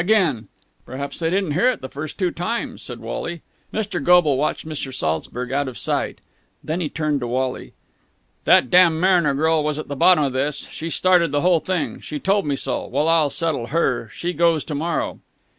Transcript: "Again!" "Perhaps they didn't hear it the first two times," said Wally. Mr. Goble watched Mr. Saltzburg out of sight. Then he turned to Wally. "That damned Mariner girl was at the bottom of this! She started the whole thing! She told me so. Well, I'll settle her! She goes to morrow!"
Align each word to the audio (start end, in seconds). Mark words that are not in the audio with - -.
"Again!" 0.03 0.47
"Perhaps 0.83 1.19
they 1.19 1.29
didn't 1.29 1.51
hear 1.51 1.69
it 1.69 1.81
the 1.81 1.87
first 1.87 2.17
two 2.17 2.31
times," 2.31 2.81
said 2.81 3.01
Wally. 3.01 3.43
Mr. 3.71 4.03
Goble 4.03 4.35
watched 4.35 4.65
Mr. 4.65 4.91
Saltzburg 4.91 5.51
out 5.51 5.67
of 5.67 5.77
sight. 5.77 6.21
Then 6.63 6.81
he 6.81 6.89
turned 6.89 7.19
to 7.19 7.27
Wally. 7.27 7.73
"That 8.45 8.71
damned 8.71 8.99
Mariner 8.99 9.35
girl 9.35 9.63
was 9.63 9.77
at 9.77 9.89
the 9.89 9.95
bottom 9.95 10.23
of 10.23 10.33
this! 10.33 10.67
She 10.71 10.89
started 10.89 11.31
the 11.31 11.41
whole 11.41 11.59
thing! 11.59 11.99
She 11.99 12.19
told 12.19 12.47
me 12.47 12.55
so. 12.55 12.87
Well, 12.87 13.07
I'll 13.07 13.29
settle 13.29 13.67
her! 13.67 14.09
She 14.11 14.33
goes 14.33 14.63
to 14.63 14.73
morrow!" 14.73 15.19